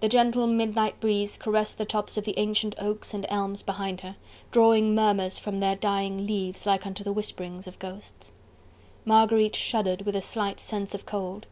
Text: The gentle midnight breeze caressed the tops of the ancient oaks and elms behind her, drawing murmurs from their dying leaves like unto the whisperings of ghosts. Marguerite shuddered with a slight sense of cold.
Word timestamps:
The 0.00 0.10
gentle 0.10 0.46
midnight 0.46 1.00
breeze 1.00 1.38
caressed 1.38 1.78
the 1.78 1.86
tops 1.86 2.18
of 2.18 2.26
the 2.26 2.36
ancient 2.38 2.74
oaks 2.78 3.14
and 3.14 3.24
elms 3.30 3.62
behind 3.62 4.02
her, 4.02 4.16
drawing 4.52 4.94
murmurs 4.94 5.38
from 5.38 5.58
their 5.60 5.74
dying 5.74 6.26
leaves 6.26 6.66
like 6.66 6.84
unto 6.84 7.02
the 7.02 7.14
whisperings 7.14 7.66
of 7.66 7.78
ghosts. 7.78 8.32
Marguerite 9.06 9.56
shuddered 9.56 10.02
with 10.02 10.16
a 10.16 10.20
slight 10.20 10.60
sense 10.60 10.94
of 10.94 11.06
cold. 11.06 11.46